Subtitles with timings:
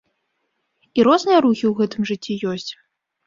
[0.99, 2.71] І розныя рухі ў гэтым жыцці ёсць.